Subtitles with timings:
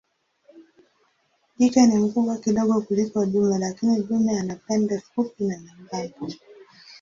[1.57, 6.27] Jike ni mkubwa kidogo kuliko dume lakini dume ana pembe fupi na nyembamba.